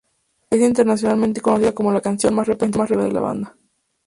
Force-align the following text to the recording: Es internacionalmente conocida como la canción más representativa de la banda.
Es 0.49 0.59
internacionalmente 0.59 1.41
conocida 1.41 1.75
como 1.75 1.91
la 1.91 2.01
canción 2.01 2.33
más 2.33 2.47
representativa 2.47 3.03
de 3.05 3.11
la 3.11 3.19
banda. 3.21 3.55